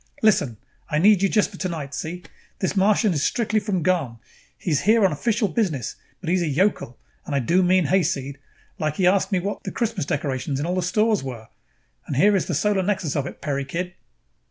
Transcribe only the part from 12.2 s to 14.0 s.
is the solar nexus of it, Peri, kid."